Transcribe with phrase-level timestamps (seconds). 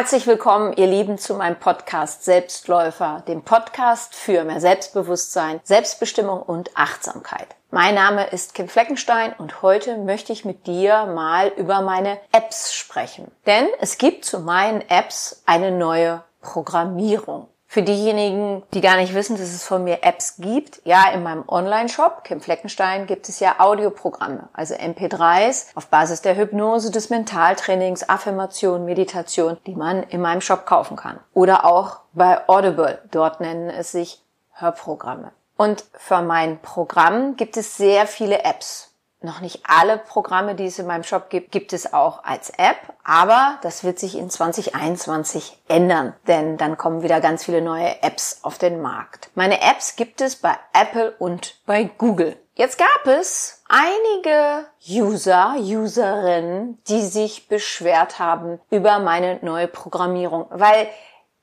[0.00, 6.74] Herzlich willkommen, ihr Lieben, zu meinem Podcast Selbstläufer, dem Podcast für mehr Selbstbewusstsein, Selbstbestimmung und
[6.74, 7.48] Achtsamkeit.
[7.70, 12.72] Mein Name ist Kim Fleckenstein und heute möchte ich mit dir mal über meine Apps
[12.72, 13.30] sprechen.
[13.44, 17.48] Denn es gibt zu meinen Apps eine neue Programmierung.
[17.72, 21.44] Für diejenigen, die gar nicht wissen, dass es von mir Apps gibt, ja, in meinem
[21.46, 28.08] Online-Shop, Kim Fleckenstein, gibt es ja Audioprogramme, also MP3s auf Basis der Hypnose, des Mentaltrainings,
[28.08, 31.20] Affirmation, Meditation, die man in meinem Shop kaufen kann.
[31.32, 34.20] Oder auch bei Audible, dort nennen es sich
[34.54, 35.30] Hörprogramme.
[35.56, 38.89] Und für mein Programm gibt es sehr viele Apps
[39.22, 42.94] noch nicht alle Programme, die es in meinem Shop gibt, gibt es auch als App,
[43.04, 48.40] aber das wird sich in 2021 ändern, denn dann kommen wieder ganz viele neue Apps
[48.42, 49.30] auf den Markt.
[49.34, 52.36] Meine Apps gibt es bei Apple und bei Google.
[52.54, 60.88] Jetzt gab es einige User, Userinnen, die sich beschwert haben über meine neue Programmierung, weil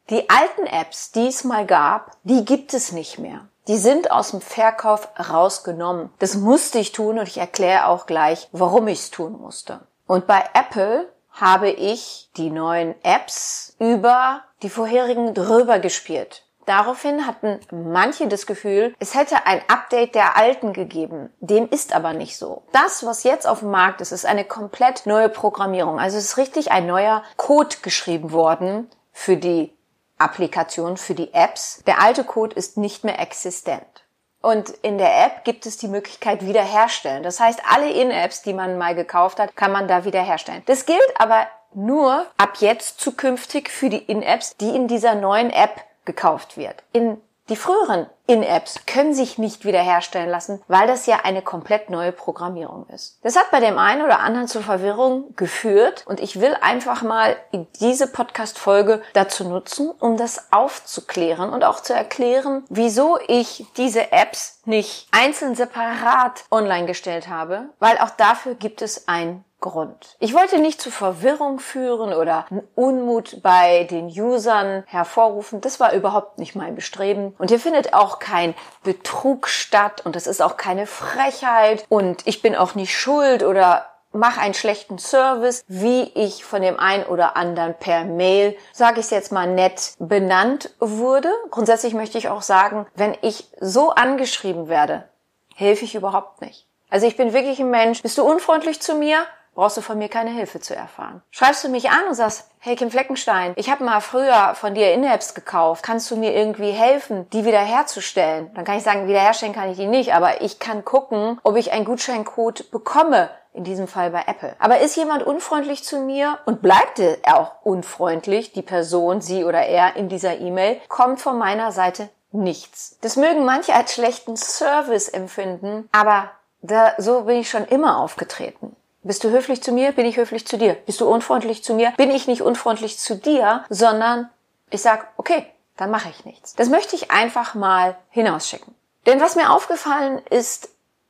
[0.09, 3.47] die alten Apps, die es mal gab, die gibt es nicht mehr.
[3.67, 6.09] Die sind aus dem Verkauf rausgenommen.
[6.19, 9.81] Das musste ich tun und ich erkläre auch gleich, warum ich es tun musste.
[10.07, 16.43] Und bei Apple habe ich die neuen Apps über die vorherigen drüber gespielt.
[16.65, 21.29] Daraufhin hatten manche das Gefühl, es hätte ein Update der alten gegeben.
[21.39, 22.63] Dem ist aber nicht so.
[22.73, 25.97] Das, was jetzt auf dem Markt ist, ist eine komplett neue Programmierung.
[25.97, 29.76] Also es ist richtig ein neuer Code geschrieben worden für die
[30.17, 31.83] Applikation für die Apps.
[31.85, 34.05] Der alte Code ist nicht mehr existent.
[34.41, 37.23] Und in der App gibt es die Möglichkeit wiederherstellen.
[37.23, 40.63] Das heißt, alle In-Apps, die man mal gekauft hat, kann man da wiederherstellen.
[40.67, 45.81] Das gilt aber nur ab jetzt zukünftig für die In-Apps, die in dieser neuen App
[46.05, 46.83] gekauft wird.
[46.93, 52.11] In die früheren In-Apps können sich nicht wiederherstellen lassen, weil das ja eine komplett neue
[52.11, 53.17] Programmierung ist.
[53.23, 57.37] Das hat bei dem einen oder anderen zur Verwirrung geführt und ich will einfach mal
[57.79, 64.61] diese Podcast-Folge dazu nutzen, um das aufzuklären und auch zu erklären, wieso ich diese Apps
[64.65, 70.15] nicht einzeln separat online gestellt habe, weil auch dafür gibt es ein Grund.
[70.19, 72.45] Ich wollte nicht zu Verwirrung führen oder
[72.75, 75.61] Unmut bei den Usern hervorrufen.
[75.61, 77.33] Das war überhaupt nicht mein Bestreben.
[77.39, 78.53] Und hier findet auch kein
[78.83, 83.85] Betrug statt und es ist auch keine Frechheit und ich bin auch nicht schuld oder
[84.11, 89.05] mache einen schlechten Service, wie ich von dem einen oder anderen per Mail, sage ich
[89.05, 91.31] es jetzt mal nett, benannt wurde.
[91.49, 95.07] Grundsätzlich möchte ich auch sagen, wenn ich so angeschrieben werde,
[95.55, 96.67] helfe ich überhaupt nicht.
[96.89, 98.01] Also ich bin wirklich ein Mensch.
[98.01, 99.25] Bist du unfreundlich zu mir?
[99.57, 101.23] Brauchst du von mir keine Hilfe zu erfahren.
[101.31, 104.93] Schreibst du mich an und sagst, hey Kim Fleckenstein, ich habe mal früher von dir
[104.93, 108.51] In-Apps gekauft, kannst du mir irgendwie helfen, die wiederherzustellen?
[108.53, 111.71] Dann kann ich sagen, wiederherstellen kann ich die nicht, aber ich kann gucken, ob ich
[111.71, 114.55] einen Gutscheincode bekomme, in diesem Fall bei Apple.
[114.59, 119.63] Aber ist jemand unfreundlich zu mir und bleibt er auch unfreundlich, die Person, sie oder
[119.63, 122.99] er in dieser E-Mail, kommt von meiner Seite nichts.
[123.01, 126.29] Das mögen manche als schlechten Service empfinden, aber
[126.61, 128.75] da, so bin ich schon immer aufgetreten.
[129.07, 129.93] Bist du höflich zu mir?
[129.93, 130.73] Bin ich höflich zu dir?
[130.73, 131.93] Bist du unfreundlich zu mir?
[131.95, 134.29] Bin ich nicht unfreundlich zu dir, sondern
[134.69, 135.45] ich sag, okay,
[135.77, 136.55] dann mache ich nichts.
[136.55, 138.75] Das möchte ich einfach mal hinausschicken.
[139.05, 140.69] Denn was mir aufgefallen ist,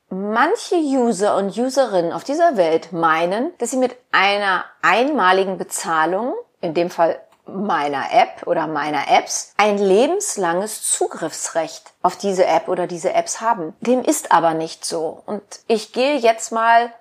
[0.09, 6.75] manche User und Userinnen auf dieser Welt meinen, dass sie mit einer einmaligen Bezahlung, in
[6.75, 13.13] dem Fall meiner App oder meiner Apps, ein lebenslanges Zugriffsrecht auf diese App oder diese
[13.13, 13.73] Apps haben.
[13.79, 15.23] Dem ist aber nicht so.
[15.25, 16.93] Und ich gehe jetzt mal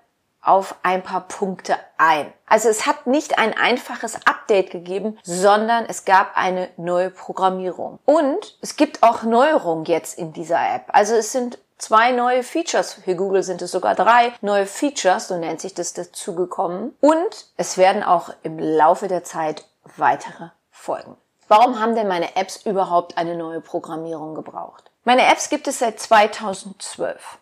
[0.46, 2.32] auf ein paar Punkte ein.
[2.46, 7.98] Also es hat nicht ein einfaches Update gegeben, sondern es gab eine neue Programmierung.
[8.04, 10.84] Und es gibt auch Neuerungen jetzt in dieser App.
[10.88, 12.94] Also es sind zwei neue Features.
[12.94, 16.94] Für Google sind es sogar drei neue Features, so nennt sich das dazugekommen.
[17.00, 19.64] Und es werden auch im Laufe der Zeit
[19.96, 21.16] weitere folgen.
[21.48, 24.90] Warum haben denn meine Apps überhaupt eine neue Programmierung gebraucht?
[25.04, 27.38] Meine Apps gibt es seit 2012.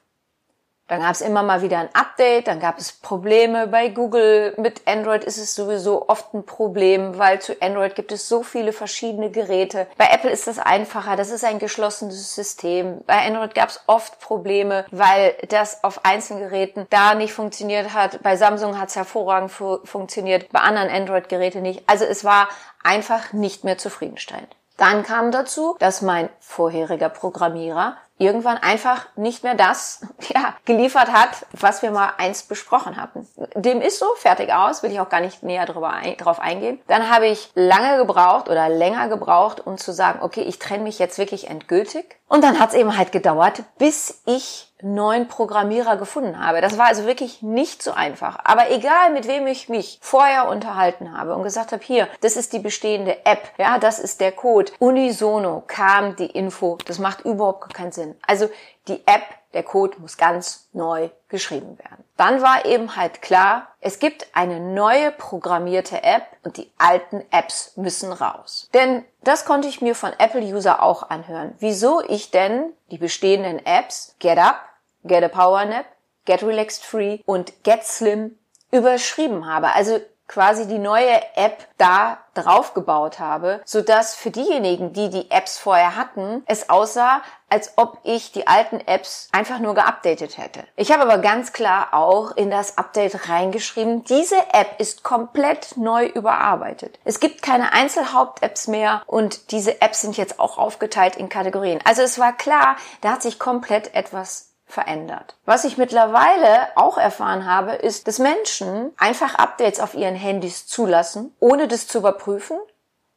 [0.86, 3.66] Dann gab es immer mal wieder ein Update, dann gab es Probleme.
[3.66, 8.28] Bei Google mit Android ist es sowieso oft ein Problem, weil zu Android gibt es
[8.28, 9.86] so viele verschiedene Geräte.
[9.96, 13.00] Bei Apple ist das einfacher, das ist ein geschlossenes System.
[13.06, 18.22] Bei Android gab es oft Probleme, weil das auf einzelnen Geräten da nicht funktioniert hat.
[18.22, 21.82] Bei Samsung hat es hervorragend fu funktioniert, bei anderen Android-Geräten nicht.
[21.88, 22.48] Also es war
[22.82, 24.54] einfach nicht mehr zufriedenstellend.
[24.76, 31.46] Dann kam dazu, dass mein vorheriger Programmierer irgendwann einfach nicht mehr das ja, geliefert hat,
[31.52, 33.26] was wir mal einst besprochen hatten.
[33.54, 36.80] Dem ist so, fertig aus, will ich auch gar nicht näher drüber ein, drauf eingehen.
[36.86, 40.98] Dann habe ich lange gebraucht oder länger gebraucht, um zu sagen, okay, ich trenne mich
[40.98, 42.16] jetzt wirklich endgültig.
[42.28, 46.60] Und dann hat es eben halt gedauert, bis ich neuen Programmierer gefunden habe.
[46.60, 48.38] Das war also wirklich nicht so einfach.
[48.44, 52.52] Aber egal, mit wem ich mich vorher unterhalten habe und gesagt habe, hier, das ist
[52.52, 54.72] die bestehende App, ja, das ist der Code.
[54.78, 58.14] Unisono kam die Info, das macht überhaupt keinen Sinn.
[58.26, 58.48] Also
[58.88, 59.22] die App,
[59.54, 62.04] der Code muss ganz neu geschrieben werden.
[62.16, 67.76] Dann war eben halt klar, es gibt eine neue programmierte App und die alten Apps
[67.76, 68.68] müssen raus.
[68.74, 71.54] Denn das konnte ich mir von Apple-User auch anhören.
[71.58, 74.60] Wieso ich denn die bestehenden Apps Get Up,
[75.04, 75.86] Get a Power Nap,
[76.24, 78.38] Get Relaxed Free und Get Slim
[78.70, 79.72] überschrieben habe.
[79.74, 85.30] Also quasi die neue App da drauf gebaut habe, so dass für diejenigen, die die
[85.30, 90.64] Apps vorher hatten, es aussah, als ob ich die alten Apps einfach nur geupdatet hätte.
[90.76, 96.06] Ich habe aber ganz klar auch in das Update reingeschrieben, diese App ist komplett neu
[96.06, 96.98] überarbeitet.
[97.04, 101.80] Es gibt keine Einzelhaupt-Apps mehr und diese Apps sind jetzt auch aufgeteilt in Kategorien.
[101.84, 105.36] Also es war klar, da hat sich komplett etwas verändert.
[105.44, 111.34] Was ich mittlerweile auch erfahren habe, ist, dass Menschen einfach Updates auf ihren Handys zulassen,
[111.40, 112.56] ohne das zu überprüfen.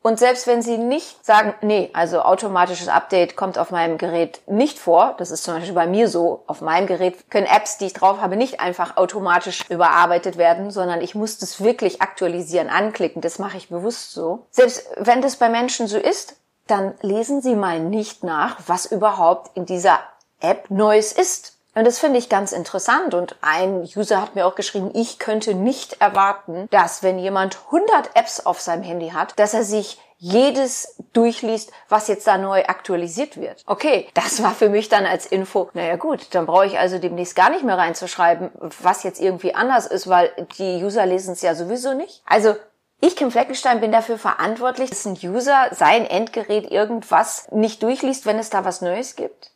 [0.03, 4.79] Und selbst wenn sie nicht sagen, nee, also automatisches Update kommt auf meinem Gerät nicht
[4.79, 7.93] vor, das ist zum Beispiel bei mir so, auf meinem Gerät können Apps, die ich
[7.93, 13.39] drauf habe, nicht einfach automatisch überarbeitet werden, sondern ich muss das wirklich aktualisieren, anklicken, das
[13.39, 14.45] mache ich bewusst so.
[14.51, 19.57] Selbst wenn das bei Menschen so ist, dann lesen Sie mal nicht nach, was überhaupt
[19.57, 20.00] in dieser
[20.42, 21.57] App Neues ist.
[21.75, 23.13] Und das finde ich ganz interessant.
[23.13, 28.16] Und ein User hat mir auch geschrieben, ich könnte nicht erwarten, dass wenn jemand 100
[28.16, 33.39] Apps auf seinem Handy hat, dass er sich jedes durchliest, was jetzt da neu aktualisiert
[33.39, 33.63] wird.
[33.68, 37.36] Okay, das war für mich dann als Info, naja gut, dann brauche ich also demnächst
[37.36, 38.50] gar nicht mehr reinzuschreiben,
[38.81, 42.24] was jetzt irgendwie anders ist, weil die User lesen es ja sowieso nicht.
[42.25, 42.56] Also
[43.00, 48.39] ich, Kim Fleckenstein, bin dafür verantwortlich, dass ein User sein Endgerät irgendwas nicht durchliest, wenn
[48.39, 49.51] es da was Neues gibt.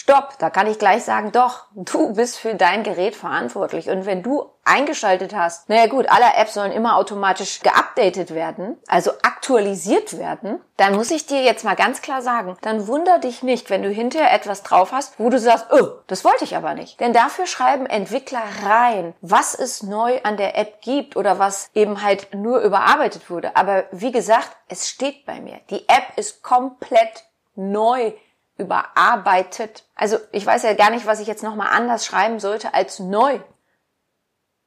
[0.00, 3.90] Stopp, da kann ich gleich sagen, doch, du bist für dein Gerät verantwortlich.
[3.90, 9.10] Und wenn du eingeschaltet hast, naja gut, alle Apps sollen immer automatisch geupdatet werden, also
[9.24, 13.70] aktualisiert werden, dann muss ich dir jetzt mal ganz klar sagen, dann wunder dich nicht,
[13.70, 17.00] wenn du hinterher etwas drauf hast, wo du sagst, oh, das wollte ich aber nicht.
[17.00, 22.04] Denn dafür schreiben Entwickler rein, was es neu an der App gibt oder was eben
[22.04, 23.56] halt nur überarbeitet wurde.
[23.56, 25.58] Aber wie gesagt, es steht bei mir.
[25.70, 27.24] Die App ist komplett
[27.56, 28.12] neu
[28.58, 29.84] überarbeitet.
[29.94, 33.40] Also ich weiß ja gar nicht, was ich jetzt nochmal anders schreiben sollte als neu.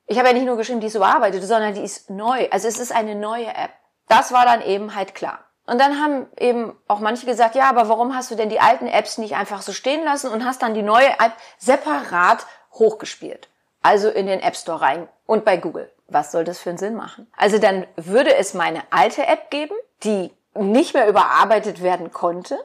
[0.07, 2.47] Ich habe ja nicht nur geschrieben, die ist überarbeitet, sondern die ist neu.
[2.49, 3.71] Also es ist eine neue App.
[4.07, 5.39] Das war dann eben halt klar.
[5.67, 8.88] Und dann haben eben auch manche gesagt, ja, aber warum hast du denn die alten
[8.88, 13.47] Apps nicht einfach so stehen lassen und hast dann die neue App separat hochgespielt?
[13.81, 15.91] Also in den App Store rein und bei Google.
[16.07, 17.31] Was soll das für einen Sinn machen?
[17.38, 22.59] Also dann würde es meine alte App geben, die nicht mehr überarbeitet werden konnte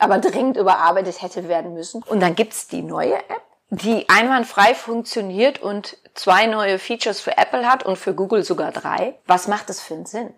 [0.00, 2.02] aber dringend überarbeitet hätte werden müssen.
[2.02, 7.70] Und dann gibt's die neue App, die einwandfrei funktioniert und zwei neue Features für Apple
[7.70, 9.18] hat und für Google sogar drei.
[9.26, 10.34] Was macht das für einen Sinn?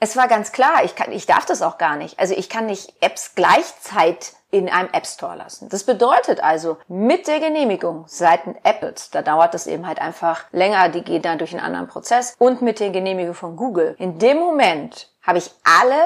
[0.00, 2.18] Es war ganz klar, ich, kann, ich darf das auch gar nicht.
[2.18, 5.68] Also ich kann nicht Apps gleichzeitig in einem App Store lassen.
[5.68, 10.88] Das bedeutet also, mit der Genehmigung seitens Apples, da dauert das eben halt einfach länger,
[10.90, 13.96] die gehen dann durch einen anderen Prozess, und mit der Genehmigung von Google.
[13.98, 16.04] In dem Moment habe ich alle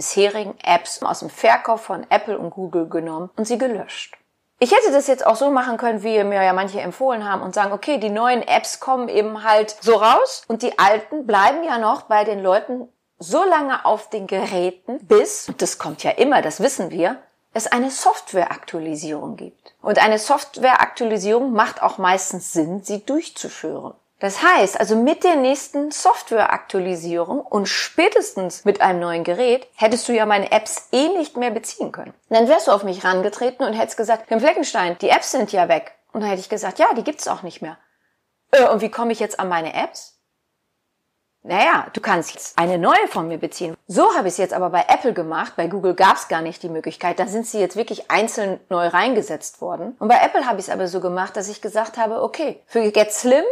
[0.00, 4.16] bisherigen Apps aus dem Verkauf von Apple und Google genommen und sie gelöscht.
[4.58, 7.54] Ich hätte das jetzt auch so machen können, wie mir ja manche empfohlen haben und
[7.54, 11.76] sagen, okay, die neuen Apps kommen eben halt so raus und die alten bleiben ja
[11.76, 12.88] noch bei den Leuten
[13.18, 17.18] so lange auf den Geräten, bis, und das kommt ja immer, das wissen wir,
[17.52, 19.74] es eine Softwareaktualisierung gibt.
[19.82, 23.94] Und eine Softwareaktualisierung macht auch meistens Sinn, sie durchzuführen.
[24.20, 30.12] Das heißt, also mit der nächsten Softwareaktualisierung und spätestens mit einem neuen Gerät hättest du
[30.12, 32.12] ja meine Apps eh nicht mehr beziehen können.
[32.28, 35.68] Dann wärst du auf mich rangetreten und hättest gesagt, Herr Fleckenstein, die Apps sind ja
[35.68, 35.92] weg.
[36.12, 37.78] Und dann hätte ich gesagt, ja, die gibt's auch nicht mehr.
[38.50, 40.18] Äh, und wie komme ich jetzt an meine Apps?
[41.42, 43.74] Naja, du kannst jetzt eine neue von mir beziehen.
[43.86, 45.54] So habe ich es jetzt aber bei Apple gemacht.
[45.56, 47.18] Bei Google gab es gar nicht die Möglichkeit.
[47.18, 49.96] Da sind sie jetzt wirklich einzeln neu reingesetzt worden.
[49.98, 52.90] Und bei Apple habe ich es aber so gemacht, dass ich gesagt habe, okay, für
[52.90, 53.44] Get Slim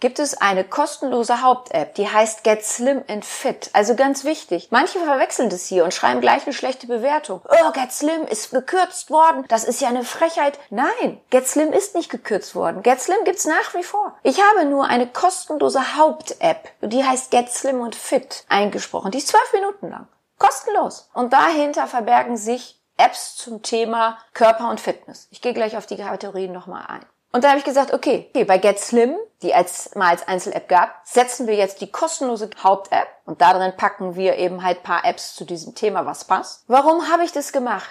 [0.00, 3.70] gibt es eine kostenlose Haupt-App, die heißt Get Slim and Fit.
[3.72, 4.68] Also ganz wichtig.
[4.70, 7.40] Manche verwechseln das hier und schreiben gleich eine schlechte Bewertung.
[7.48, 9.44] Oh, Get Slim ist gekürzt worden.
[9.48, 10.58] Das ist ja eine Frechheit.
[10.70, 12.82] Nein, Get Slim ist nicht gekürzt worden.
[12.82, 14.16] Get Slim gibt's nach wie vor.
[14.22, 19.10] Ich habe nur eine kostenlose Haupt-App, die heißt Get Slim und Fit eingesprochen.
[19.10, 20.08] Die ist zwölf Minuten lang.
[20.38, 21.08] Kostenlos.
[21.14, 25.28] Und dahinter verbergen sich Apps zum Thema Körper und Fitness.
[25.30, 27.06] Ich gehe gleich auf die Kategorien nochmal ein.
[27.36, 30.70] Und da habe ich gesagt, okay, okay, bei Get Slim, die als mal als Einzel-App
[30.70, 35.04] gab, setzen wir jetzt die kostenlose Haupt-App und da drin packen wir eben halt paar
[35.04, 36.64] Apps zu diesem Thema, was passt.
[36.66, 37.90] Warum habe ich das gemacht?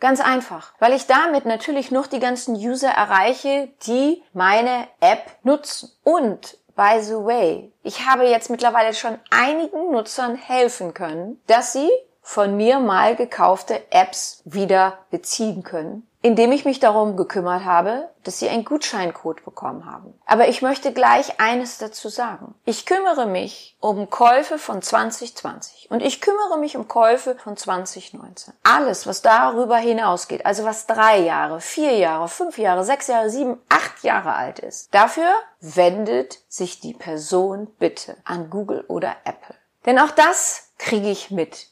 [0.00, 5.92] Ganz einfach, weil ich damit natürlich noch die ganzen User erreiche, die meine App nutzen.
[6.02, 11.90] Und by the way, ich habe jetzt mittlerweile schon einigen Nutzern helfen können, dass sie
[12.22, 18.40] von mir mal gekaufte Apps wieder beziehen können, indem ich mich darum gekümmert habe, dass
[18.40, 20.12] sie einen Gutscheincode bekommen haben.
[20.26, 22.56] Aber ich möchte gleich eines dazu sagen.
[22.64, 28.54] Ich kümmere mich um Käufe von 2020 und ich kümmere mich um Käufe von 2019.
[28.64, 33.62] Alles, was darüber hinausgeht, also was drei Jahre, vier Jahre, fünf Jahre, sechs Jahre, sieben,
[33.68, 35.30] acht Jahre alt ist, dafür
[35.60, 39.54] wendet sich die Person bitte an Google oder Apple.
[39.84, 41.68] Denn auch das kriege ich mit.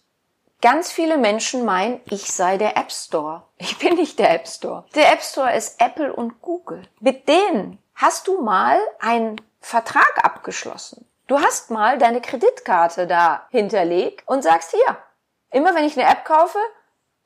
[0.64, 3.42] Ganz viele Menschen meinen, ich sei der App Store.
[3.58, 4.86] Ich bin nicht der App Store.
[4.94, 6.80] Der App Store ist Apple und Google.
[7.00, 11.06] Mit denen hast du mal einen Vertrag abgeschlossen.
[11.26, 14.96] Du hast mal deine Kreditkarte da hinterlegt und sagst hier,
[15.50, 16.56] immer wenn ich eine App kaufe,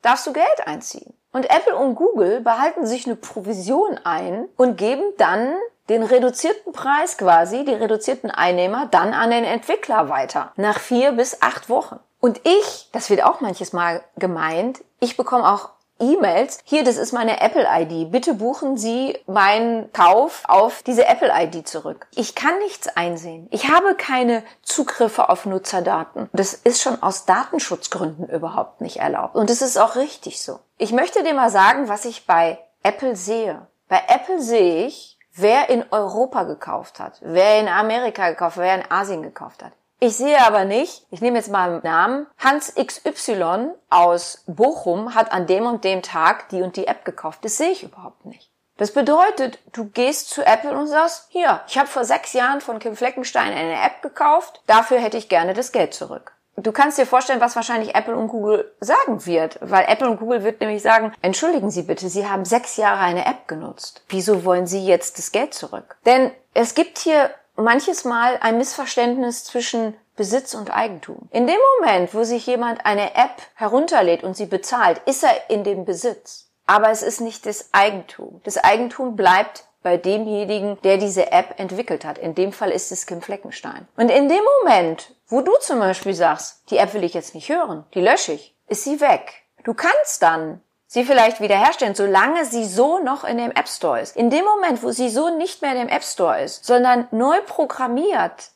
[0.01, 1.13] darfst du Geld einziehen.
[1.31, 5.55] Und Apple und Google behalten sich eine Provision ein und geben dann
[5.87, 10.51] den reduzierten Preis quasi, die reduzierten Einnehmer, dann an den Entwickler weiter.
[10.57, 12.01] Nach vier bis acht Wochen.
[12.19, 16.59] Und ich, das wird auch manches Mal gemeint, ich bekomme auch E-Mails.
[16.63, 18.11] Hier, das ist meine Apple-ID.
[18.11, 22.07] Bitte buchen Sie meinen Kauf auf diese Apple-ID zurück.
[22.15, 23.47] Ich kann nichts einsehen.
[23.51, 26.29] Ich habe keine Zugriffe auf Nutzerdaten.
[26.31, 29.35] Das ist schon aus Datenschutzgründen überhaupt nicht erlaubt.
[29.35, 30.59] Und es ist auch richtig so.
[30.77, 33.67] Ich möchte dir mal sagen, was ich bei Apple sehe.
[33.89, 38.89] Bei Apple sehe ich, wer in Europa gekauft hat, wer in Amerika gekauft, wer in
[38.89, 39.73] Asien gekauft hat.
[40.01, 45.33] Ich sehe aber nicht, ich nehme jetzt mal einen Namen, Hans XY aus Bochum hat
[45.33, 47.43] an dem und dem Tag die und die App gekauft.
[47.43, 48.49] Das sehe ich überhaupt nicht.
[48.77, 52.79] Das bedeutet, du gehst zu Apple und sagst, hier, ich habe vor sechs Jahren von
[52.79, 56.31] Kim Fleckenstein eine App gekauft, dafür hätte ich gerne das Geld zurück.
[56.55, 60.45] Du kannst dir vorstellen, was wahrscheinlich Apple und Google sagen wird, weil Apple und Google
[60.45, 64.01] wird nämlich sagen, entschuldigen Sie bitte, Sie haben sechs Jahre eine App genutzt.
[64.07, 65.97] Wieso wollen Sie jetzt das Geld zurück?
[66.05, 71.29] Denn es gibt hier manches Mal ein Missverständnis zwischen Besitz und Eigentum.
[71.31, 75.63] In dem Moment, wo sich jemand eine App herunterlädt und sie bezahlt, ist er in
[75.63, 76.49] dem Besitz.
[76.65, 78.41] Aber es ist nicht das Eigentum.
[78.43, 82.17] Das Eigentum bleibt bei demjenigen, der diese App entwickelt hat.
[82.17, 83.87] In dem Fall ist es Kim Fleckenstein.
[83.95, 87.49] Und in dem Moment, wo du zum Beispiel sagst, die App will ich jetzt nicht
[87.49, 89.43] hören, die lösche ich, ist sie weg.
[89.63, 94.17] Du kannst dann sie vielleicht wiederherstellen, solange sie so noch in dem App Store ist.
[94.17, 97.39] In dem Moment, wo sie so nicht mehr in dem App Store ist, sondern neu
[97.45, 98.49] programmiert,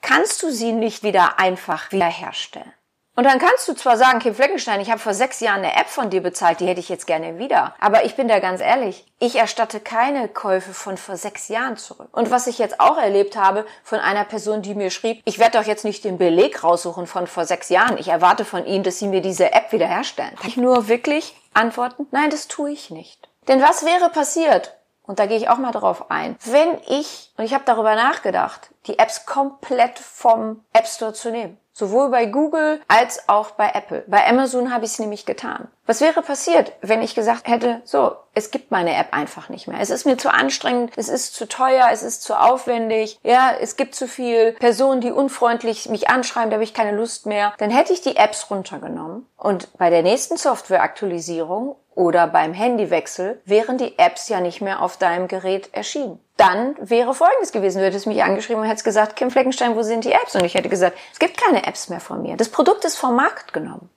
[0.00, 2.72] kannst du sie nicht wieder einfach wiederherstellen.
[3.14, 5.88] Und dann kannst du zwar sagen, Kim Fleckenstein, ich habe vor sechs Jahren eine App
[5.88, 7.74] von dir bezahlt, die hätte ich jetzt gerne wieder.
[7.78, 12.08] Aber ich bin da ganz ehrlich, ich erstatte keine Käufe von vor sechs Jahren zurück.
[12.12, 15.58] Und was ich jetzt auch erlebt habe von einer Person, die mir schrieb, ich werde
[15.58, 17.98] doch jetzt nicht den Beleg raussuchen von vor sechs Jahren.
[17.98, 20.34] Ich erwarte von Ihnen, dass Sie mir diese App wiederherstellen.
[20.46, 23.28] Ich nur wirklich antworten, nein, das tue ich nicht.
[23.48, 24.76] Denn was wäre passiert?
[25.04, 26.36] Und da gehe ich auch mal drauf ein.
[26.44, 31.58] Wenn ich, und ich habe darüber nachgedacht, die Apps komplett vom App Store zu nehmen.
[31.74, 34.04] Sowohl bei Google als auch bei Apple.
[34.06, 35.68] Bei Amazon habe ich es nämlich getan.
[35.86, 39.80] Was wäre passiert, wenn ich gesagt hätte, so, es gibt meine App einfach nicht mehr.
[39.80, 43.76] Es ist mir zu anstrengend, es ist zu teuer, es ist zu aufwendig, ja, es
[43.76, 47.54] gibt zu viel Personen, die unfreundlich mich anschreiben, da habe ich keine Lust mehr.
[47.58, 53.78] Dann hätte ich die Apps runtergenommen und bei der nächsten Softwareaktualisierung oder beim Handywechsel wären
[53.78, 57.78] die Apps ja nicht mehr auf deinem Gerät erschienen dann wäre Folgendes gewesen.
[57.78, 60.34] Du hättest mich angeschrieben und hättest gesagt, Kim Fleckenstein, wo sind die Apps?
[60.34, 62.36] Und ich hätte gesagt, es gibt keine Apps mehr von mir.
[62.36, 63.88] Das Produkt ist vom Markt genommen.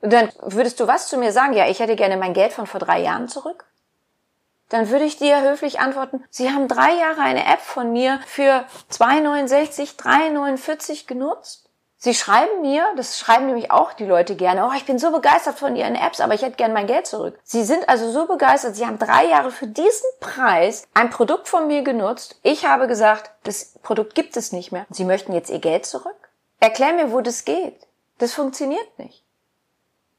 [0.00, 1.52] Und dann würdest du was zu mir sagen?
[1.52, 3.66] Ja, ich hätte gerne mein Geld von vor drei Jahren zurück.
[4.68, 8.64] Dann würde ich dir höflich antworten, Sie haben drei Jahre eine App von mir für
[8.90, 11.70] 2,69, 3,49 genutzt.
[12.04, 15.56] Sie schreiben mir, das schreiben nämlich auch die Leute gerne, oh, ich bin so begeistert
[15.56, 17.38] von Ihren Apps, aber ich hätte gern mein Geld zurück.
[17.44, 21.68] Sie sind also so begeistert, Sie haben drei Jahre für diesen Preis ein Produkt von
[21.68, 22.40] mir genutzt.
[22.42, 24.84] Ich habe gesagt, das Produkt gibt es nicht mehr.
[24.90, 26.16] Sie möchten jetzt Ihr Geld zurück?
[26.58, 27.86] Erklär mir, wo das geht.
[28.18, 29.22] Das funktioniert nicht.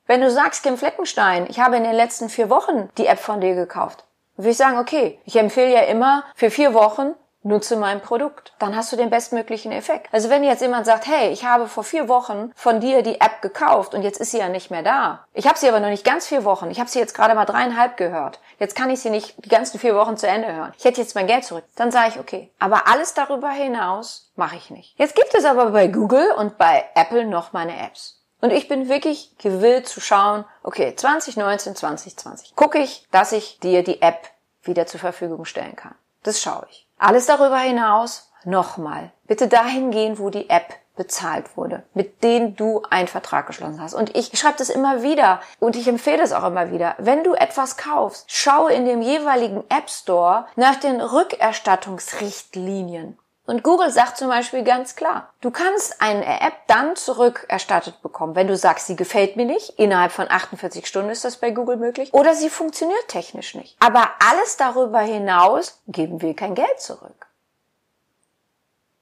[0.08, 3.42] Wenn du sagst, Kim Fleckenstein, ich habe in den letzten vier Wochen die App von
[3.42, 4.06] dir gekauft,
[4.38, 7.14] würde ich sagen, okay, ich empfehle ja immer für vier Wochen
[7.44, 8.54] nutze mein Produkt.
[8.60, 10.08] Dann hast du den bestmöglichen Effekt.
[10.12, 13.42] Also wenn jetzt jemand sagt, hey, ich habe vor vier Wochen von dir die App
[13.42, 15.26] gekauft und jetzt ist sie ja nicht mehr da.
[15.34, 16.72] Ich habe sie aber noch nicht ganz vier Wochen.
[16.72, 18.40] Ich habe sie jetzt gerade mal dreieinhalb gehört.
[18.60, 20.74] Jetzt kann ich sie nicht die ganzen vier Wochen zu Ende hören.
[20.78, 21.66] Ich hätte jetzt mein Geld zurück.
[21.76, 22.52] Dann sage ich, okay.
[22.60, 24.98] Aber alles darüber hinaus mache ich nicht.
[24.98, 28.20] Jetzt gibt es aber bei Google und bei Apple noch meine Apps.
[28.44, 33.84] Und ich bin wirklich gewillt zu schauen, okay, 2019, 2020 gucke ich, dass ich dir
[33.84, 34.30] die App
[34.64, 35.96] wieder zur Verfügung stellen kann.
[36.24, 36.86] Das schaue ich.
[37.04, 42.82] Alles darüber hinaus, nochmal, bitte dahin gehen, wo die App bezahlt wurde, mit denen du
[42.90, 43.94] einen Vertrag geschlossen hast.
[43.94, 46.96] Und ich schreibe das immer wieder und ich empfehle es auch immer wieder.
[47.00, 53.20] Wenn du etwas kaufst, schaue in dem jeweiligen App Store nach den Rückerstattungsrichtlinien.
[53.46, 58.48] Und Google sagt zum Beispiel ganz klar, du kannst eine App dann zurückerstattet bekommen, wenn
[58.48, 59.72] du sagst, sie gefällt mir nicht.
[59.78, 62.14] Innerhalb von 48 Stunden ist das bei Google möglich.
[62.14, 63.76] Oder sie funktioniert technisch nicht.
[63.82, 67.28] Aber alles darüber hinaus geben wir kein Geld zurück.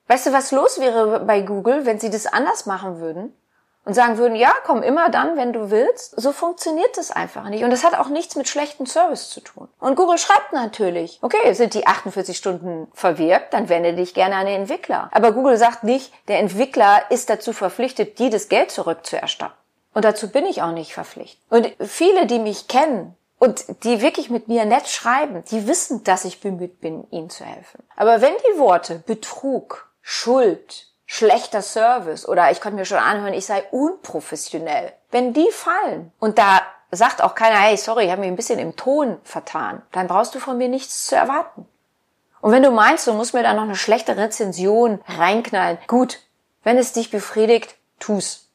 [0.07, 3.33] Weißt du, was los wäre bei Google, wenn sie das anders machen würden?
[3.83, 6.19] Und sagen würden, ja, komm immer dann, wenn du willst.
[6.19, 7.63] So funktioniert das einfach nicht.
[7.63, 9.67] Und das hat auch nichts mit schlechtem Service zu tun.
[9.79, 14.45] Und Google schreibt natürlich, okay, sind die 48 Stunden verwirkt, dann wende dich gerne an
[14.45, 15.09] den Entwickler.
[15.11, 19.55] Aber Google sagt nicht, der Entwickler ist dazu verpflichtet, dir das Geld zurückzuerstatten.
[19.93, 21.41] Und dazu bin ich auch nicht verpflichtet.
[21.49, 26.25] Und viele, die mich kennen, und die wirklich mit mir nett schreiben, die wissen, dass
[26.25, 27.81] ich bemüht bin, ihnen zu helfen.
[27.95, 33.45] Aber wenn die Worte Betrug, Schuld, schlechter Service oder ich konnte mir schon anhören, ich
[33.45, 34.93] sei unprofessionell.
[35.11, 38.59] Wenn die fallen und da sagt auch keiner, hey, sorry, ich habe mich ein bisschen
[38.59, 41.67] im Ton vertan, dann brauchst du von mir nichts zu erwarten.
[42.39, 46.21] Und wenn du meinst, du musst mir da noch eine schlechte Rezension reinknallen, gut,
[46.63, 48.47] wenn es dich befriedigt, tu's.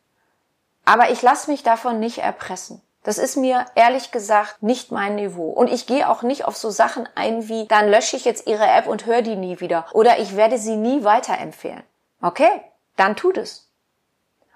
[0.86, 2.80] Aber ich lass mich davon nicht erpressen.
[3.02, 5.50] Das ist mir ehrlich gesagt nicht mein Niveau.
[5.50, 8.66] Und ich gehe auch nicht auf so Sachen ein wie, dann lösche ich jetzt Ihre
[8.66, 9.84] App und höre die nie wieder.
[9.92, 11.82] Oder ich werde sie nie weiterempfehlen.
[12.20, 12.62] Okay,
[12.96, 13.66] dann tut es.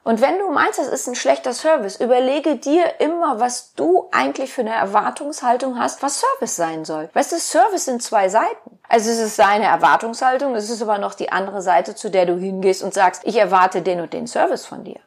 [0.03, 4.51] Und wenn du meinst, das ist ein schlechter Service, überlege dir immer, was du eigentlich
[4.53, 7.11] für eine Erwartungshaltung hast, was Service sein soll.
[7.13, 8.79] Weißt du, Service sind zwei Seiten.
[8.89, 12.37] Also es ist seine Erwartungshaltung, es ist aber noch die andere Seite, zu der du
[12.39, 15.01] hingehst und sagst, ich erwarte den und den Service von dir.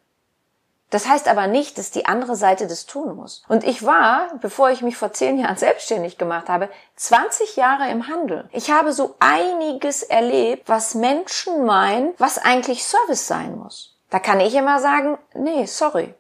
[0.94, 3.42] Das heißt aber nicht, dass die andere Seite das tun muss.
[3.48, 8.08] Und ich war, bevor ich mich vor zehn Jahren selbstständig gemacht habe, 20 Jahre im
[8.08, 8.48] Handel.
[8.52, 13.98] Ich habe so einiges erlebt, was Menschen meinen, was eigentlich Service sein muss.
[14.12, 16.14] Da kann ich immer sagen, nee, sorry.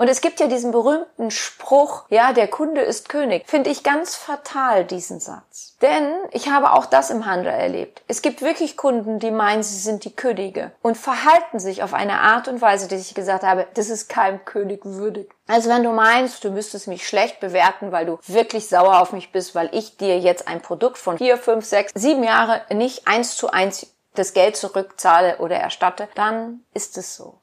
[0.00, 3.44] Und es gibt ja diesen berühmten Spruch, ja, der Kunde ist König.
[3.46, 5.76] Finde ich ganz fatal, diesen Satz.
[5.82, 8.00] Denn ich habe auch das im Handel erlebt.
[8.08, 12.20] Es gibt wirklich Kunden, die meinen, sie sind die Könige und verhalten sich auf eine
[12.20, 15.30] Art und Weise, dass ich gesagt habe, das ist keinem König würdig.
[15.46, 19.32] Also wenn du meinst, du müsstest mich schlecht bewerten, weil du wirklich sauer auf mich
[19.32, 23.36] bist, weil ich dir jetzt ein Produkt von vier, fünf, sechs, sieben Jahre nicht eins
[23.36, 27.40] zu eins das Geld zurückzahle oder erstatte, dann ist es so.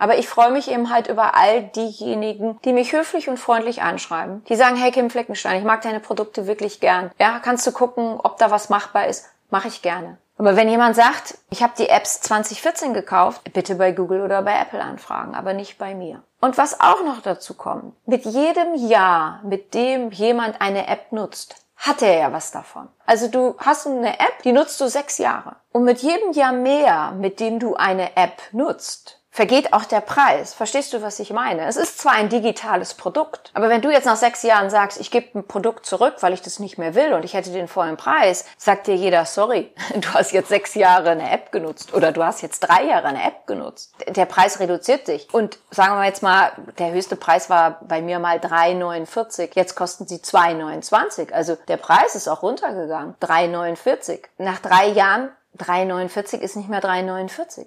[0.00, 4.42] Aber ich freue mich eben halt über all diejenigen, die mich höflich und freundlich anschreiben.
[4.48, 7.10] Die sagen, hey Kim Fleckenstein, ich mag deine Produkte wirklich gern.
[7.18, 9.26] Ja, kannst du gucken, ob da was machbar ist?
[9.50, 10.16] Mache ich gerne.
[10.38, 14.58] Aber wenn jemand sagt, ich habe die Apps 2014 gekauft, bitte bei Google oder bei
[14.58, 16.22] Apple anfragen, aber nicht bei mir.
[16.40, 21.56] Und was auch noch dazu kommt, mit jedem Jahr, mit dem jemand eine App nutzt,
[21.76, 22.88] hat er ja was davon.
[23.04, 25.56] Also du hast eine App, die nutzt du sechs Jahre.
[25.72, 30.52] Und mit jedem Jahr mehr, mit dem du eine App nutzt, vergeht auch der Preis.
[30.52, 31.64] Verstehst du, was ich meine?
[31.64, 35.10] Es ist zwar ein digitales Produkt, aber wenn du jetzt nach sechs Jahren sagst, ich
[35.10, 37.96] gebe ein Produkt zurück, weil ich das nicht mehr will und ich hätte den vollen
[37.96, 42.22] Preis, sagt dir jeder, sorry, du hast jetzt sechs Jahre eine App genutzt oder du
[42.22, 43.94] hast jetzt drei Jahre eine App genutzt.
[44.08, 45.32] Der Preis reduziert sich.
[45.32, 49.52] Und sagen wir jetzt mal, der höchste Preis war bei mir mal 3,49.
[49.54, 51.32] Jetzt kosten sie 2,29.
[51.32, 53.14] Also der Preis ist auch runtergegangen.
[53.22, 54.20] 3,49.
[54.36, 57.64] Nach drei Jahren 3,49 ist nicht mehr 3,49.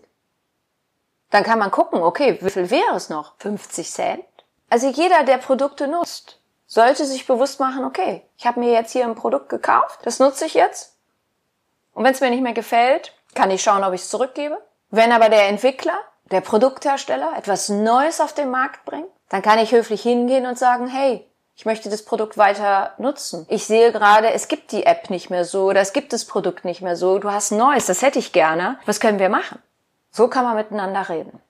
[1.33, 3.33] Dann kann man gucken, okay, wie viel wäre es noch?
[3.39, 4.23] 50 Cent?
[4.69, 9.03] Also jeder, der Produkte nutzt, sollte sich bewusst machen, okay, ich habe mir jetzt hier
[9.03, 10.93] ein Produkt gekauft, das nutze ich jetzt.
[11.95, 14.59] Und wenn es mir nicht mehr gefällt, kann ich schauen, ob ich es zurückgebe.
[14.91, 15.97] Wenn aber der Entwickler,
[16.29, 20.85] der Produkthersteller etwas Neues auf den Markt bringt, dann kann ich höflich hingehen und sagen,
[20.85, 23.47] hey, ich möchte das Produkt weiter nutzen.
[23.49, 26.63] Ich sehe gerade, es gibt die App nicht mehr so oder es gibt das Produkt
[26.63, 27.17] nicht mehr so.
[27.17, 28.77] Du hast Neues, das hätte ich gerne.
[28.85, 29.57] Was können wir machen?
[30.15, 31.41] So kann man miteinander reden.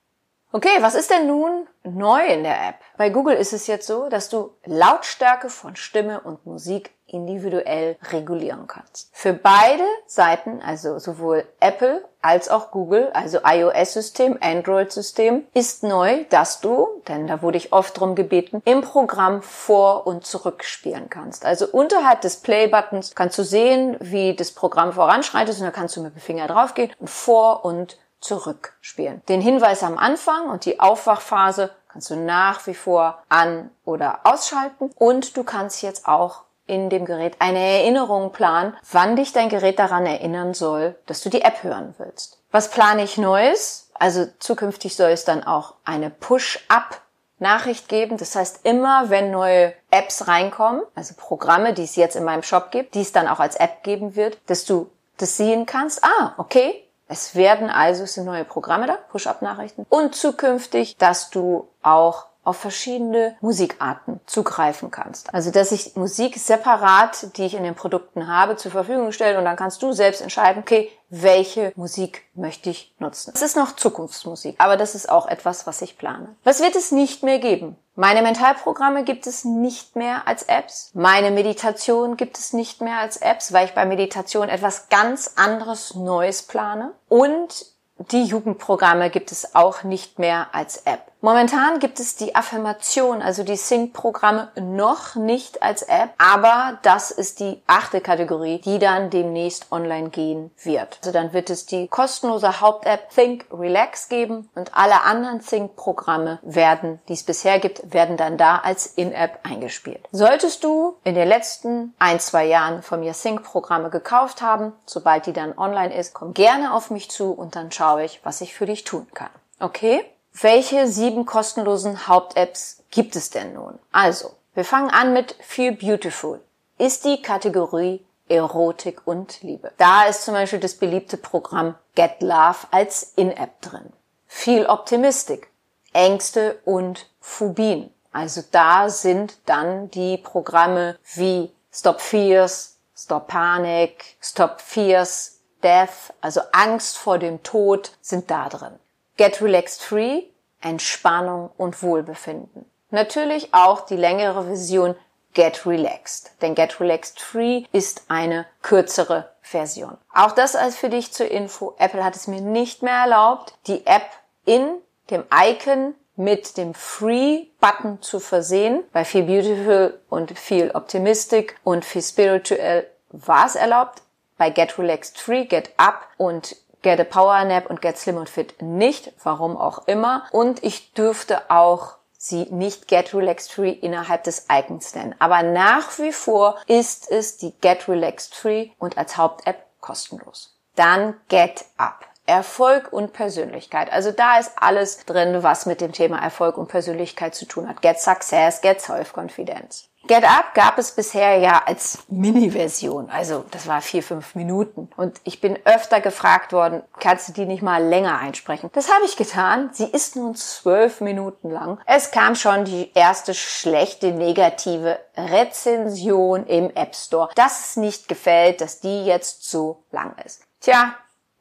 [0.54, 2.76] Okay, was ist denn nun neu in der App?
[2.95, 8.67] Bei Google ist es jetzt so, dass du Lautstärke von Stimme und Musik individuell regulieren
[8.67, 9.10] kannst.
[9.13, 16.62] Für beide Seiten, also sowohl Apple als auch Google, also iOS-System, Android-System, ist neu, dass
[16.62, 21.45] du, denn da wurde ich oft drum gebeten, im Programm vor- und zurückspielen kannst.
[21.45, 26.02] Also unterhalb des Play-Buttons kannst du sehen, wie das Programm voranschreitet und da kannst du
[26.02, 29.21] mit dem Finger draufgehen und vor- und zurückspielen.
[29.27, 34.91] Den Hinweis am Anfang und die Aufwachphase kannst du nach wie vor an- oder ausschalten
[34.95, 39.79] und du kannst jetzt auch in dem Gerät eine Erinnerung planen, wann dich dein Gerät
[39.79, 42.39] daran erinnern soll, dass du die App hören willst.
[42.51, 43.91] Was plane ich Neues?
[43.93, 47.01] Also zukünftig soll es dann auch eine Push-Up
[47.39, 48.17] Nachricht geben.
[48.17, 52.71] Das heißt, immer wenn neue Apps reinkommen, also Programme, die es jetzt in meinem Shop
[52.71, 56.03] gibt, die es dann auch als App geben wird, dass du das sehen kannst.
[56.03, 59.85] Ah, okay, Es werden also, es sind neue Programme da, Push-Up-Nachrichten.
[59.89, 65.34] Und zukünftig, dass du auch auf verschiedene Musikarten zugreifen kannst.
[65.34, 69.45] Also, dass ich Musik separat, die ich in den Produkten habe, zur Verfügung stelle und
[69.45, 73.32] dann kannst du selbst entscheiden, okay, welche Musik möchte ich nutzen.
[73.34, 76.36] Das ist noch Zukunftsmusik, aber das ist auch etwas, was ich plane.
[76.43, 77.77] Was wird es nicht mehr geben?
[77.95, 80.89] Meine Mentalprogramme gibt es nicht mehr als Apps.
[80.95, 85.93] Meine Meditation gibt es nicht mehr als Apps, weil ich bei Meditation etwas ganz anderes
[85.93, 86.91] Neues plane.
[87.08, 87.67] Und
[88.12, 91.12] die Jugendprogramme gibt es auch nicht mehr als App.
[91.25, 97.39] Momentan gibt es die Affirmation, also die Sync-Programme noch nicht als App, aber das ist
[97.39, 100.97] die achte Kategorie, die dann demnächst online gehen wird.
[100.99, 106.99] Also dann wird es die kostenlose Haupt-App Think Relax geben und alle anderen Sync-Programme werden,
[107.07, 110.05] die es bisher gibt, werden dann da als In-App eingespielt.
[110.12, 115.31] Solltest du in den letzten ein, zwei Jahren von mir Sync-Programme gekauft haben, sobald die
[115.31, 118.65] dann online ist, komm gerne auf mich zu und dann schaue ich, was ich für
[118.65, 119.29] dich tun kann.
[119.62, 120.03] Okay?
[120.33, 123.77] Welche sieben kostenlosen Haupt-Apps gibt es denn nun?
[123.91, 126.41] Also, wir fangen an mit Feel Beautiful.
[126.77, 129.71] Ist die Kategorie Erotik und Liebe.
[129.77, 133.93] Da ist zum Beispiel das beliebte Programm Get Love als In-App drin.
[134.27, 135.49] Feel Optimistic.
[135.93, 137.93] Ängste und Phobien.
[138.11, 146.41] Also da sind dann die Programme wie Stop Fears, Stop Panic, Stop Fears, Death, also
[146.51, 148.79] Angst vor dem Tod sind da drin.
[149.17, 150.23] Get Relaxed Free,
[150.62, 152.65] Entspannung und Wohlbefinden.
[152.89, 154.95] Natürlich auch die längere Version
[155.34, 159.97] Get Relaxed, denn Get Relaxed Free ist eine kürzere Version.
[160.13, 161.76] Auch das als für dich zur Info.
[161.80, 164.06] Apple hat es mir nicht mehr erlaubt, die App
[164.45, 164.78] in
[165.10, 168.84] dem Icon mit dem Free-Button zu versehen.
[168.93, 174.02] Bei Feel Beautiful und Feel Optimistic und Feel Spiritual war es erlaubt.
[174.38, 178.29] Bei Get Relaxed Free, Get Up und Get a Power Nap und Get Slim und
[178.29, 180.25] Fit nicht, warum auch immer.
[180.31, 185.15] Und ich dürfte auch sie nicht Get Relaxed Free innerhalb des Icons nennen.
[185.19, 190.57] Aber nach wie vor ist es die Get Relaxed Free und als Haupt-App kostenlos.
[190.75, 192.05] Dann Get Up.
[192.25, 193.91] Erfolg und Persönlichkeit.
[193.91, 197.81] Also da ist alles drin, was mit dem Thema Erfolg und Persönlichkeit zu tun hat.
[197.81, 199.89] Get Success, Get Self-Confidence.
[200.05, 204.89] Get Up gab es bisher ja als Mini-Version, also das war vier, fünf Minuten.
[204.97, 208.69] Und ich bin öfter gefragt worden, kannst du die nicht mal länger einsprechen?
[208.73, 209.69] Das habe ich getan.
[209.71, 211.79] Sie ist nun zwölf Minuten lang.
[211.85, 218.59] Es kam schon die erste schlechte negative Rezension im App Store, dass es nicht gefällt,
[218.59, 220.43] dass die jetzt so lang ist.
[220.59, 220.95] Tja,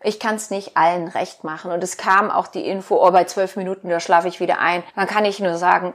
[0.05, 1.73] ich kann es nicht allen recht machen.
[1.73, 4.83] Und es kam auch die Info, oh, bei zwölf Minuten, da schlafe ich wieder ein.
[4.97, 5.95] Dann kann ich nur sagen,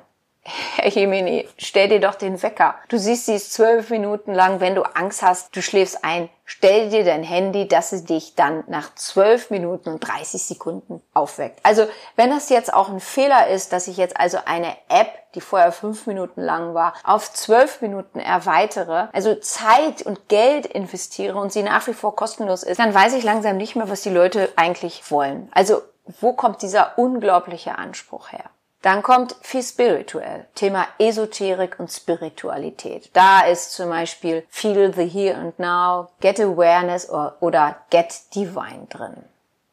[0.77, 2.75] Herr Jemini, stell dir doch den Wecker.
[2.87, 4.61] Du siehst sie ist zwölf Minuten lang.
[4.61, 6.29] Wenn du Angst hast, du schläfst ein.
[6.45, 11.59] Stell dir dein Handy, dass es dich dann nach zwölf Minuten und 30 Sekunden aufweckt.
[11.63, 15.41] Also, wenn das jetzt auch ein Fehler ist, dass ich jetzt also eine App, die
[15.41, 21.51] vorher fünf Minuten lang war, auf zwölf Minuten erweitere, also Zeit und Geld investiere und
[21.51, 24.49] sie nach wie vor kostenlos ist, dann weiß ich langsam nicht mehr, was die Leute
[24.55, 25.49] eigentlich wollen.
[25.51, 25.81] Also,
[26.21, 28.45] wo kommt dieser unglaubliche Anspruch her?
[28.87, 33.09] Dann kommt viel spirituell, Thema Esoterik und Spiritualität.
[33.11, 39.25] Da ist zum Beispiel Feel the Here and Now, Get Awareness oder Get Divine drin.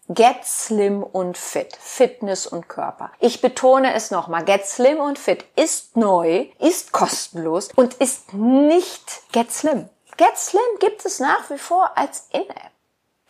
[0.09, 3.13] Get Slim und Fit, Fitness und Körper.
[3.21, 9.31] Ich betone es nochmal, Get Slim und Fit ist neu, ist kostenlos und ist nicht
[9.31, 9.89] Get Slim.
[10.17, 12.74] Get Slim gibt es nach wie vor als In-App.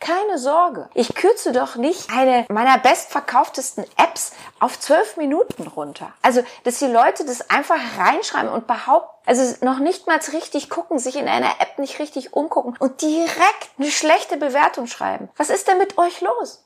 [0.05, 0.87] Keine Sorge.
[0.93, 6.13] Ich kürze doch nicht eine meiner bestverkauftesten Apps auf zwölf Minuten runter.
[6.21, 10.99] Also, dass die Leute das einfach reinschreiben und behaupten, also noch nicht mal richtig gucken,
[10.99, 15.29] sich in einer App nicht richtig umgucken und direkt eine schlechte Bewertung schreiben.
[15.37, 16.64] Was ist denn mit euch los?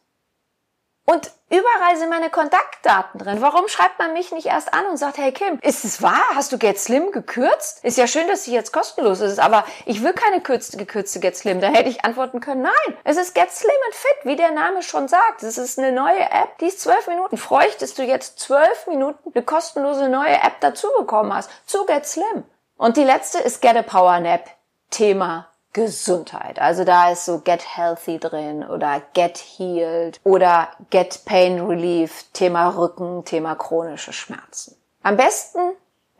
[1.10, 3.42] Und überall sind meine Kontaktdaten drin.
[3.42, 6.22] Warum schreibt man mich nicht erst an und sagt, hey Kim, ist es wahr?
[6.36, 7.84] Hast du Get Slim gekürzt?
[7.84, 11.36] Ist ja schön, dass sie jetzt kostenlos ist, aber ich will keine gekürzte, gekürzte Get
[11.36, 11.62] Slim.
[11.62, 14.84] Da hätte ich antworten können, nein, es ist Get Slim and Fit, wie der Name
[14.84, 15.42] schon sagt.
[15.42, 17.38] Es ist eine neue App, die ist zwölf Minuten.
[17.38, 21.88] Freue ich, dass du jetzt zwölf Minuten eine kostenlose neue App dazu bekommen hast zu
[21.88, 22.44] Get Slim.
[22.78, 24.48] Und die letzte ist Get a Power Nap.
[24.92, 26.60] Thema Gesundheit.
[26.60, 32.70] Also da ist so Get Healthy drin oder Get Healed oder Get Pain Relief, Thema
[32.70, 34.76] Rücken, Thema chronische Schmerzen.
[35.04, 35.60] Am besten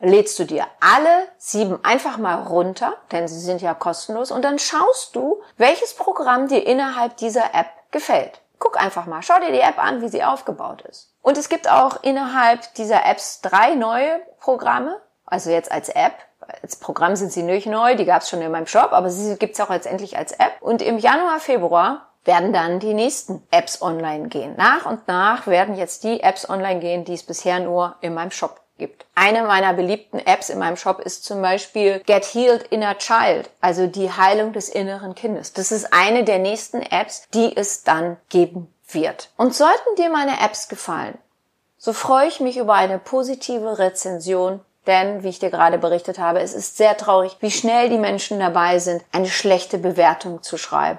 [0.00, 4.58] lädst du dir alle sieben einfach mal runter, denn sie sind ja kostenlos und dann
[4.58, 8.40] schaust du, welches Programm dir innerhalb dieser App gefällt.
[8.58, 11.12] Guck einfach mal, schau dir die App an, wie sie aufgebaut ist.
[11.22, 16.14] Und es gibt auch innerhalb dieser Apps drei neue Programme, also jetzt als App,
[16.62, 19.36] als Programm sind sie nicht neu, die gab es schon in meinem Shop, aber sie
[19.36, 20.52] gibt's auch letztendlich als App.
[20.60, 24.54] Und im Januar, Februar werden dann die nächsten Apps online gehen.
[24.56, 28.30] Nach und nach werden jetzt die Apps online gehen, die es bisher nur in meinem
[28.30, 29.06] Shop gibt.
[29.14, 33.86] Eine meiner beliebten Apps in meinem Shop ist zum Beispiel Get Healed Inner Child, also
[33.86, 35.52] die Heilung des inneren Kindes.
[35.52, 39.30] Das ist eine der nächsten Apps, die es dann geben wird.
[39.36, 41.16] Und sollten dir meine Apps gefallen,
[41.78, 46.40] so freue ich mich über eine positive Rezension denn, wie ich dir gerade berichtet habe,
[46.40, 50.98] es ist sehr traurig, wie schnell die Menschen dabei sind, eine schlechte Bewertung zu schreiben.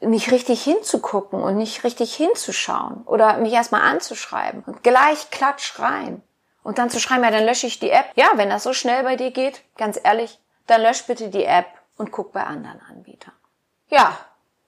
[0.00, 6.22] Nicht richtig hinzugucken und nicht richtig hinzuschauen oder mich erstmal anzuschreiben und gleich klatsch rein.
[6.62, 8.06] Und dann zu schreiben, ja, dann lösche ich die App.
[8.14, 11.66] Ja, wenn das so schnell bei dir geht, ganz ehrlich, dann lösch bitte die App
[11.96, 13.32] und guck bei anderen Anbietern.
[13.88, 14.16] Ja,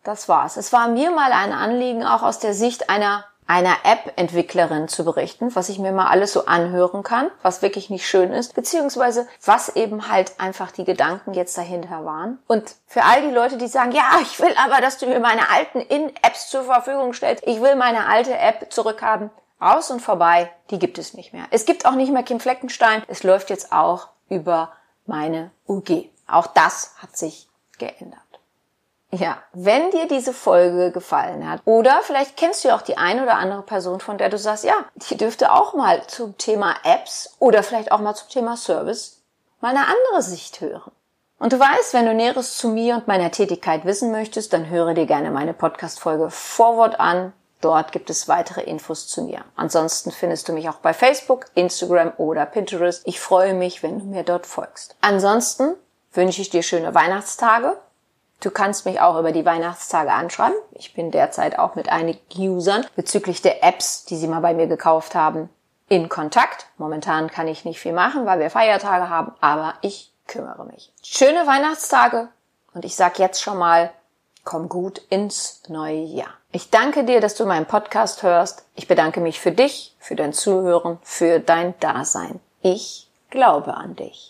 [0.02, 0.56] das war's.
[0.56, 5.52] Es war mir mal ein Anliegen, auch aus der Sicht einer einer App-Entwicklerin zu berichten,
[5.56, 9.74] was ich mir mal alles so anhören kann, was wirklich nicht schön ist, beziehungsweise was
[9.74, 12.38] eben halt einfach die Gedanken jetzt dahinter waren.
[12.46, 15.50] Und für all die Leute, die sagen, ja, ich will aber, dass du mir meine
[15.50, 20.78] alten In-Apps zur Verfügung stellst, ich will meine alte App zurückhaben, Raus und vorbei, die
[20.78, 21.44] gibt es nicht mehr.
[21.50, 23.02] Es gibt auch nicht mehr Kim Fleckenstein.
[23.08, 24.72] Es läuft jetzt auch über
[25.06, 26.08] meine UG.
[26.26, 27.46] Auch das hat sich
[27.78, 28.20] geändert.
[29.12, 33.24] Ja, wenn dir diese Folge gefallen hat oder vielleicht kennst du ja auch die eine
[33.24, 37.34] oder andere Person, von der du sagst, ja, die dürfte auch mal zum Thema Apps
[37.40, 39.20] oder vielleicht auch mal zum Thema Service
[39.60, 40.92] mal eine andere Sicht hören.
[41.40, 44.94] Und du weißt, wenn du Näheres zu mir und meiner Tätigkeit wissen möchtest, dann höre
[44.94, 47.32] dir gerne meine Podcast-Folge Forward an.
[47.62, 49.44] Dort gibt es weitere Infos zu mir.
[49.56, 53.02] Ansonsten findest du mich auch bei Facebook, Instagram oder Pinterest.
[53.06, 54.96] Ich freue mich, wenn du mir dort folgst.
[55.00, 55.74] Ansonsten
[56.12, 57.76] wünsche ich dir schöne Weihnachtstage.
[58.40, 60.56] Du kannst mich auch über die Weihnachtstage anschreiben.
[60.72, 64.66] Ich bin derzeit auch mit einigen Usern bezüglich der Apps, die sie mal bei mir
[64.66, 65.50] gekauft haben,
[65.88, 66.66] in Kontakt.
[66.78, 70.90] Momentan kann ich nicht viel machen, weil wir Feiertage haben, aber ich kümmere mich.
[71.02, 72.28] Schöne Weihnachtstage
[72.72, 73.90] und ich sag jetzt schon mal,
[74.44, 76.32] komm gut ins neue Jahr.
[76.52, 78.64] Ich danke dir, dass du meinen Podcast hörst.
[78.74, 82.40] Ich bedanke mich für dich, für dein Zuhören, für dein Dasein.
[82.62, 84.29] Ich glaube an dich.